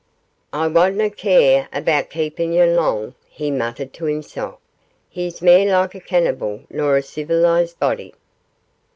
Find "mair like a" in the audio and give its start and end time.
5.43-5.99